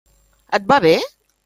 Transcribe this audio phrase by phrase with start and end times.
[0.59, 0.95] Et va bé?